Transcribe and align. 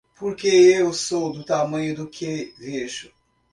Porque 0.15 0.47
eu 0.47 0.91
sou 0.91 1.31
do 1.31 1.43
tamanho 1.43 1.95
do 1.95 2.07
que 2.09 2.55
vejo. 2.57 3.11